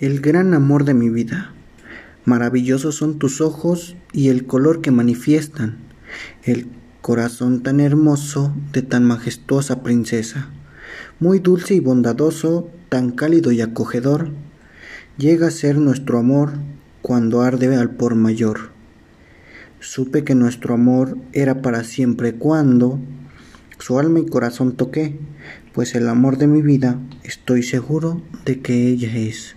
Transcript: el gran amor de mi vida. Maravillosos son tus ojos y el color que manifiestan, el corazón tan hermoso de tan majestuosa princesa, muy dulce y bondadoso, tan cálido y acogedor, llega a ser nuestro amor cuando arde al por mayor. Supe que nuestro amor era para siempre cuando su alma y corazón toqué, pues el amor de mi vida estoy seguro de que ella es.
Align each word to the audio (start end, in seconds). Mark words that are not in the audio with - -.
el 0.00 0.20
gran 0.20 0.54
amor 0.54 0.86
de 0.86 0.94
mi 0.94 1.10
vida. 1.10 1.52
Maravillosos 2.24 2.94
son 2.94 3.18
tus 3.18 3.42
ojos 3.42 3.96
y 4.14 4.30
el 4.30 4.46
color 4.46 4.80
que 4.80 4.90
manifiestan, 4.90 5.76
el 6.42 6.68
corazón 7.02 7.62
tan 7.62 7.80
hermoso 7.80 8.54
de 8.72 8.80
tan 8.80 9.04
majestuosa 9.04 9.82
princesa, 9.82 10.48
muy 11.18 11.38
dulce 11.38 11.74
y 11.74 11.80
bondadoso, 11.80 12.70
tan 12.88 13.10
cálido 13.10 13.52
y 13.52 13.60
acogedor, 13.60 14.30
llega 15.18 15.48
a 15.48 15.50
ser 15.50 15.76
nuestro 15.76 16.18
amor 16.18 16.52
cuando 17.02 17.42
arde 17.42 17.76
al 17.76 17.90
por 17.90 18.14
mayor. 18.14 18.70
Supe 19.80 20.24
que 20.24 20.34
nuestro 20.34 20.72
amor 20.72 21.18
era 21.34 21.60
para 21.60 21.84
siempre 21.84 22.34
cuando 22.36 22.98
su 23.78 23.98
alma 23.98 24.20
y 24.20 24.24
corazón 24.24 24.76
toqué, 24.76 25.18
pues 25.74 25.94
el 25.94 26.08
amor 26.08 26.38
de 26.38 26.46
mi 26.46 26.62
vida 26.62 26.98
estoy 27.22 27.62
seguro 27.62 28.22
de 28.46 28.60
que 28.60 28.88
ella 28.88 29.14
es. 29.14 29.56